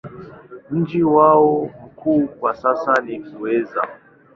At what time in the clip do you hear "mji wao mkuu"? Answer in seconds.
0.69-2.27